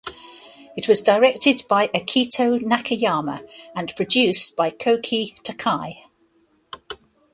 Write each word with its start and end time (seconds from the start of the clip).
It 0.75 0.87
was 0.87 1.03
directed 1.03 1.61
by 1.69 1.89
Akito 1.89 2.59
Nakayama 2.59 3.47
and 3.75 3.95
produced 3.95 4.55
by 4.55 4.71
Koki 4.71 5.35
Takei. 5.43 5.97